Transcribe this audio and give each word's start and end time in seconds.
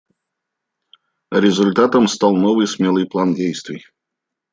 Результатом 1.29 2.07
стал 2.07 2.35
новый 2.35 2.65
смелый 2.65 3.05
план 3.05 3.35
действий. 3.35 3.85